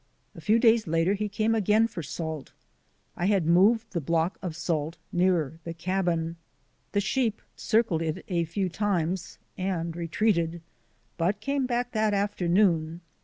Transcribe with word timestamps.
A 0.33 0.41
few 0.41 0.57
days 0.57 0.87
later 0.87 1.13
he 1.13 1.29
came 1.29 1.53
again 1.53 1.85
for 1.87 2.01
salt. 2.01 2.53
I 3.15 3.27
had 3.27 3.45
moved 3.45 3.91
the 3.91 4.01
block 4.01 4.39
of 4.41 4.55
salt 4.55 4.97
nearer 5.11 5.59
the 5.63 5.75
cabin. 5.75 6.37
The 6.93 6.99
sheep 6.99 7.39
circled 7.55 8.01
it 8.01 8.25
a 8.27 8.45
few 8.45 8.67
times 8.67 9.37
and 9.59 9.95
retreated, 9.95 10.63
but 11.19 11.39
came 11.39 11.67
back 11.67 11.91
that 11.91 12.15
afternoon. 12.15 13.01